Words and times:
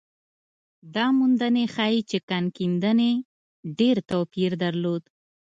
دا 0.95 1.05
موندنې 1.17 1.65
ښيي 1.75 1.99
چې 2.09 2.17
کان 2.29 2.45
کیندنې 2.57 3.11
ډېر 3.79 3.97
توپیر 4.09 4.51
درلود. 4.63 5.03